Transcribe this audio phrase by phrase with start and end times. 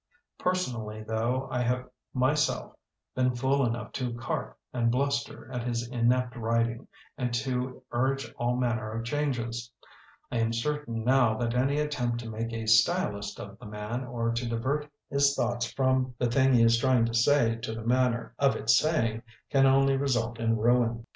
[0.39, 2.73] Personally, though I have myself
[3.13, 6.87] been fool enough to carp and bluster at his inept writing
[7.19, 9.71] and to urge all manner of changes,
[10.31, 14.31] I am certain now that any attempt to make a stylist of the man or
[14.31, 17.55] to divert his thought from 38 THE BOOKMAN the thing he is trying to say
[17.57, 19.21] to the manner of its saying,
[19.51, 21.05] can only result in ruin.